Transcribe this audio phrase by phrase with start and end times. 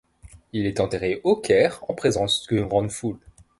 [0.51, 3.19] Il est enterré au Caire en présence d'une grande foule.